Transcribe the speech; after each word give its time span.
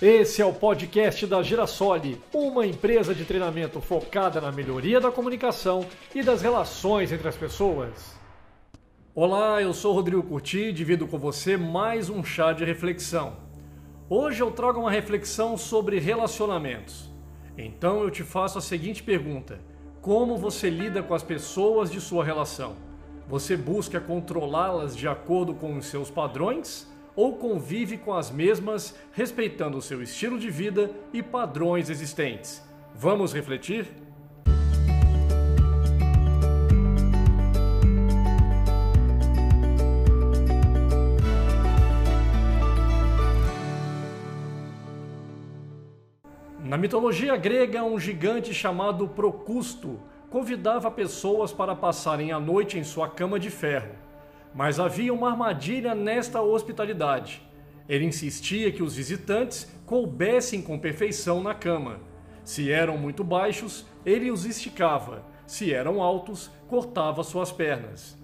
Esse 0.00 0.40
é 0.40 0.46
o 0.46 0.52
podcast 0.52 1.26
da 1.26 1.42
Girasole, 1.42 2.22
uma 2.32 2.64
empresa 2.64 3.12
de 3.12 3.24
treinamento 3.24 3.80
focada 3.80 4.40
na 4.40 4.52
melhoria 4.52 5.00
da 5.00 5.10
comunicação 5.10 5.84
e 6.14 6.22
das 6.22 6.40
relações 6.40 7.10
entre 7.10 7.26
as 7.26 7.36
pessoas. 7.36 8.14
Olá, 9.12 9.60
eu 9.60 9.74
sou 9.74 9.92
Rodrigo 9.92 10.22
Curti 10.22 10.66
e 10.66 10.72
divido 10.72 11.08
com 11.08 11.18
você 11.18 11.56
mais 11.56 12.08
um 12.08 12.22
chá 12.22 12.52
de 12.52 12.64
reflexão. 12.64 13.38
Hoje 14.08 14.40
eu 14.40 14.52
trago 14.52 14.78
uma 14.78 14.90
reflexão 14.92 15.56
sobre 15.56 15.98
relacionamentos. 15.98 17.10
Então 17.56 18.00
eu 18.00 18.08
te 18.08 18.22
faço 18.22 18.56
a 18.56 18.62
seguinte 18.62 19.02
pergunta: 19.02 19.58
Como 20.00 20.36
você 20.36 20.70
lida 20.70 21.02
com 21.02 21.12
as 21.12 21.24
pessoas 21.24 21.90
de 21.90 22.00
sua 22.00 22.24
relação? 22.24 22.76
Você 23.26 23.56
busca 23.56 23.98
controlá-las 23.98 24.96
de 24.96 25.08
acordo 25.08 25.54
com 25.54 25.76
os 25.76 25.86
seus 25.86 26.08
padrões? 26.08 26.86
Ou 27.18 27.34
convive 27.34 27.98
com 27.98 28.14
as 28.14 28.30
mesmas, 28.30 28.94
respeitando 29.10 29.82
seu 29.82 30.00
estilo 30.00 30.38
de 30.38 30.48
vida 30.50 30.92
e 31.12 31.20
padrões 31.20 31.90
existentes. 31.90 32.62
Vamos 32.94 33.32
refletir? 33.32 33.88
Na 46.62 46.76
mitologia 46.76 47.36
grega, 47.36 47.82
um 47.82 47.98
gigante 47.98 48.54
chamado 48.54 49.08
Procusto 49.08 49.98
convidava 50.30 50.88
pessoas 50.88 51.52
para 51.52 51.74
passarem 51.74 52.30
a 52.30 52.38
noite 52.38 52.78
em 52.78 52.84
sua 52.84 53.08
cama 53.08 53.40
de 53.40 53.50
ferro. 53.50 54.07
Mas 54.58 54.80
havia 54.80 55.14
uma 55.14 55.30
armadilha 55.30 55.94
nesta 55.94 56.42
hospitalidade. 56.42 57.40
Ele 57.88 58.04
insistia 58.04 58.72
que 58.72 58.82
os 58.82 58.96
visitantes 58.96 59.72
coubessem 59.86 60.60
com 60.60 60.76
perfeição 60.76 61.40
na 61.40 61.54
cama. 61.54 62.00
Se 62.42 62.72
eram 62.72 62.98
muito 62.98 63.22
baixos, 63.22 63.86
ele 64.04 64.32
os 64.32 64.44
esticava. 64.44 65.24
Se 65.46 65.72
eram 65.72 66.02
altos, 66.02 66.50
cortava 66.66 67.22
suas 67.22 67.52
pernas. 67.52 68.18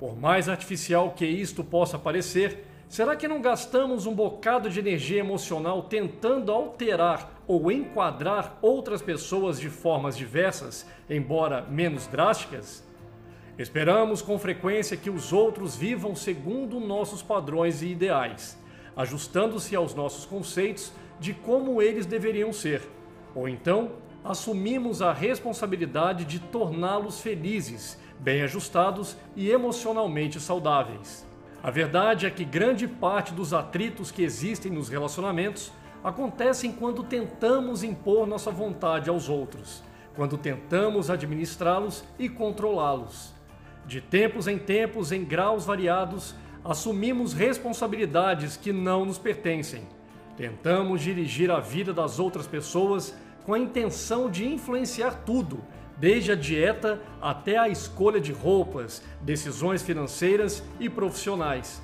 Por 0.00 0.18
mais 0.18 0.48
artificial 0.48 1.10
que 1.10 1.26
isto 1.26 1.62
possa 1.62 1.98
parecer, 1.98 2.64
será 2.88 3.14
que 3.14 3.28
não 3.28 3.42
gastamos 3.42 4.06
um 4.06 4.14
bocado 4.14 4.70
de 4.70 4.80
energia 4.80 5.20
emocional 5.20 5.82
tentando 5.82 6.50
alterar 6.50 7.42
ou 7.46 7.70
enquadrar 7.70 8.58
outras 8.62 9.02
pessoas 9.02 9.60
de 9.60 9.68
formas 9.68 10.16
diversas, 10.16 10.86
embora 11.10 11.60
menos 11.60 12.06
drásticas? 12.06 12.82
Esperamos 13.56 14.20
com 14.20 14.36
frequência 14.36 14.96
que 14.96 15.08
os 15.08 15.32
outros 15.32 15.76
vivam 15.76 16.16
segundo 16.16 16.80
nossos 16.80 17.22
padrões 17.22 17.82
e 17.82 17.86
ideais, 17.86 18.58
ajustando-se 18.96 19.76
aos 19.76 19.94
nossos 19.94 20.26
conceitos 20.26 20.92
de 21.20 21.32
como 21.32 21.80
eles 21.80 22.04
deveriam 22.04 22.52
ser. 22.52 22.82
Ou 23.32 23.48
então, 23.48 23.92
assumimos 24.24 25.00
a 25.00 25.12
responsabilidade 25.12 26.24
de 26.24 26.40
torná-los 26.40 27.20
felizes, 27.20 27.96
bem 28.18 28.42
ajustados 28.42 29.16
e 29.36 29.48
emocionalmente 29.50 30.40
saudáveis. 30.40 31.24
A 31.62 31.70
verdade 31.70 32.26
é 32.26 32.30
que 32.30 32.44
grande 32.44 32.88
parte 32.88 33.32
dos 33.32 33.54
atritos 33.54 34.10
que 34.10 34.22
existem 34.22 34.72
nos 34.72 34.88
relacionamentos 34.88 35.70
acontecem 36.02 36.72
quando 36.72 37.04
tentamos 37.04 37.84
impor 37.84 38.26
nossa 38.26 38.50
vontade 38.50 39.08
aos 39.08 39.28
outros, 39.28 39.82
quando 40.16 40.36
tentamos 40.36 41.08
administrá-los 41.08 42.04
e 42.18 42.28
controlá-los. 42.28 43.33
De 43.86 44.00
tempos 44.00 44.48
em 44.48 44.58
tempos, 44.58 45.12
em 45.12 45.24
graus 45.24 45.64
variados, 45.64 46.34
assumimos 46.64 47.34
responsabilidades 47.34 48.56
que 48.56 48.72
não 48.72 49.04
nos 49.04 49.18
pertencem. 49.18 49.82
Tentamos 50.36 51.02
dirigir 51.02 51.50
a 51.50 51.60
vida 51.60 51.92
das 51.92 52.18
outras 52.18 52.46
pessoas 52.46 53.14
com 53.44 53.52
a 53.52 53.58
intenção 53.58 54.30
de 54.30 54.46
influenciar 54.46 55.22
tudo, 55.26 55.62
desde 55.98 56.32
a 56.32 56.34
dieta 56.34 57.00
até 57.20 57.58
a 57.58 57.68
escolha 57.68 58.20
de 58.20 58.32
roupas, 58.32 59.02
decisões 59.20 59.82
financeiras 59.82 60.64
e 60.80 60.88
profissionais. 60.88 61.82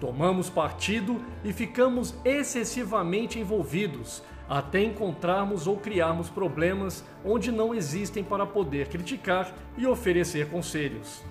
Tomamos 0.00 0.50
partido 0.50 1.22
e 1.44 1.52
ficamos 1.52 2.14
excessivamente 2.24 3.38
envolvidos, 3.38 4.22
até 4.48 4.82
encontrarmos 4.82 5.66
ou 5.66 5.76
criarmos 5.76 6.28
problemas 6.28 7.04
onde 7.24 7.52
não 7.52 7.74
existem 7.74 8.24
para 8.24 8.44
poder 8.44 8.88
criticar 8.88 9.54
e 9.76 9.86
oferecer 9.86 10.48
conselhos. 10.50 11.22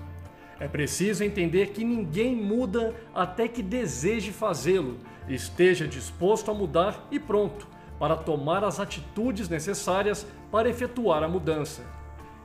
É 0.59 0.67
preciso 0.67 1.23
entender 1.23 1.67
que 1.67 1.83
ninguém 1.83 2.35
muda 2.35 2.93
até 3.13 3.47
que 3.47 3.63
deseje 3.63 4.31
fazê-lo, 4.31 4.97
esteja 5.27 5.87
disposto 5.87 6.51
a 6.51 6.53
mudar 6.53 7.07
e 7.11 7.19
pronto 7.19 7.67
para 7.99 8.15
tomar 8.15 8.63
as 8.63 8.79
atitudes 8.79 9.49
necessárias 9.49 10.25
para 10.51 10.69
efetuar 10.69 11.23
a 11.23 11.27
mudança. 11.27 11.83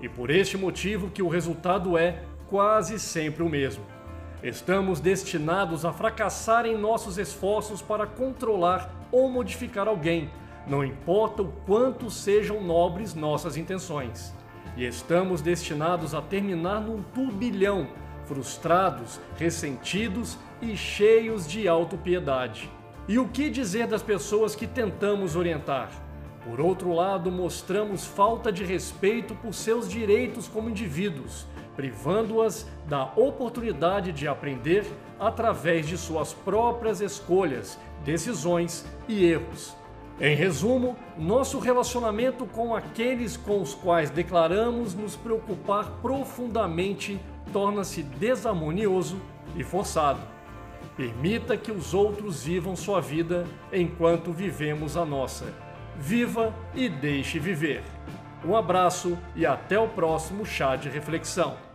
E 0.00 0.08
por 0.08 0.30
este 0.30 0.56
motivo 0.56 1.10
que 1.10 1.22
o 1.22 1.28
resultado 1.28 1.98
é 1.98 2.22
quase 2.48 2.98
sempre 2.98 3.42
o 3.42 3.48
mesmo. 3.48 3.84
Estamos 4.42 5.00
destinados 5.00 5.84
a 5.84 5.92
fracassar 5.92 6.64
em 6.64 6.78
nossos 6.78 7.19
esforços 7.19 7.82
para 7.82 8.06
controlar 8.06 8.94
ou 9.10 9.28
modificar 9.28 9.88
alguém, 9.88 10.30
não 10.66 10.84
importa 10.84 11.42
o 11.42 11.52
quanto 11.66 12.10
sejam 12.10 12.62
nobres 12.62 13.14
nossas 13.14 13.56
intenções 13.56 14.38
e 14.78 14.84
estamos 14.87 15.43
destinados 15.43 16.15
a 16.15 16.22
terminar 16.22 16.81
num 16.81 17.03
turbilhão, 17.03 17.89
frustrados, 18.27 19.21
ressentidos 19.37 20.39
e 20.62 20.77
cheios 20.77 21.49
de 21.49 21.66
autopiedade. 21.66 22.71
E 23.09 23.19
o 23.19 23.27
que 23.27 23.50
dizer 23.50 23.88
das 23.88 24.03
pessoas 24.03 24.55
que 24.55 24.69
tentamos 24.69 25.34
orientar? 25.34 25.91
Por 26.44 26.61
outro 26.61 26.93
lado, 26.93 27.28
mostramos 27.28 28.06
falta 28.06 28.53
de 28.53 28.65
respeito 28.65 29.34
por 29.34 29.53
seus 29.53 29.91
direitos 29.91 30.47
como 30.47 30.71
indivíduos, 30.71 31.44
privando-as 31.75 32.65
da 32.87 33.05
oportunidade 33.17 34.12
de 34.12 34.28
aprender 34.28 34.87
através 35.19 35.88
de 35.88 35.99
suas 35.99 36.33
próprias 36.33 37.00
escolhas, 37.00 37.77
decisões 38.05 38.87
e 39.09 39.25
erros. 39.25 39.77
Em 40.21 40.34
resumo, 40.34 40.97
nosso 41.17 41.61
relacionamento 41.61 42.45
com 42.45 42.75
aqueles 42.75 43.37
com 43.37 43.62
os 43.62 43.73
quais 43.73 44.11
declaramos 44.11 44.93
nos 44.93 45.15
preocupar 45.15 45.91
profundamente 46.03 47.21
torna-se 47.53 48.03
desarmonioso 48.03 49.21
e 49.55 49.62
forçado. 49.62 50.21
Permita 50.97 51.56
que 51.56 51.71
os 51.71 51.95
outros 51.95 52.43
vivam 52.43 52.75
sua 52.75 53.01
vida 53.01 53.47
enquanto 53.73 54.33
vivemos 54.33 54.97
a 54.97 55.05
nossa. 55.05 55.55
Viva 55.97 56.53
e 56.75 56.89
deixe 56.89 57.39
viver. 57.39 57.85
Um 58.45 58.56
abraço 58.56 59.17
e 59.37 59.47
até 59.47 59.79
o 59.79 59.87
próximo 59.87 60.45
chá 60.45 60.75
de 60.75 60.89
reflexão. 60.89 61.68